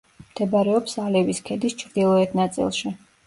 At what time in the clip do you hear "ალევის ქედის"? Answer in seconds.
1.03-1.77